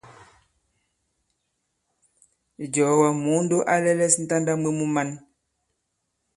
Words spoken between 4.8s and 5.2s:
man.